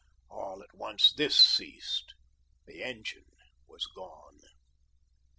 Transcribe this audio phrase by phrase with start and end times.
[0.31, 2.15] All at once this ceased.
[2.65, 3.25] The engine
[3.67, 4.39] was gone.